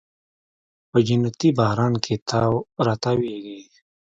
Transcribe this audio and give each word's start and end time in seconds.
په 0.89 0.97
جنتي 1.07 1.49
باران 1.57 1.93
کې 2.03 2.15
تاو 2.29 2.53
راتاویږې 2.87 3.59